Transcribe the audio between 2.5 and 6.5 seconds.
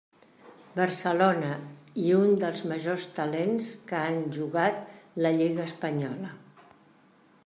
majors talents que han jugat la lliga espanyola.